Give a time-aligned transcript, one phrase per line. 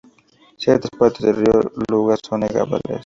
[0.57, 2.81] Ciertas partes del río Luga son navegables.